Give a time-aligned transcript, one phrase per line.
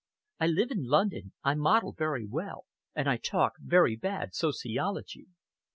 [0.39, 2.65] I live in London, I model very well,
[2.95, 5.27] and I talk very bad sociology.